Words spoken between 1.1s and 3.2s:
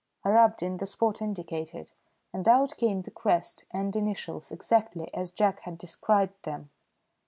indicated, and out came the